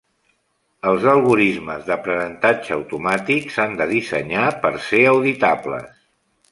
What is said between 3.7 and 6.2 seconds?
de dissenyar per ser auditables.